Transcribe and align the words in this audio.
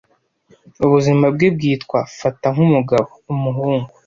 Ubuzima 0.85 1.25
bwe 1.35 1.47
bwitwa 1.55 1.99
"Fata 2.19 2.45
nkumugabo" 2.53 3.11
Umuhungu 3.33 3.89